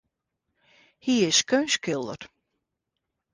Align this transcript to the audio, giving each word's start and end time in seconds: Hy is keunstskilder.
Hy 1.05 1.15
is 1.29 1.39
keunstskilder. 1.49 2.21